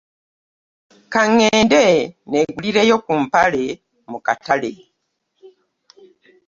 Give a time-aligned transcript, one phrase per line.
[1.11, 1.83] Ka ŋŋende
[2.27, 3.63] nneegulireyo ku mpale
[4.11, 4.71] mu katale.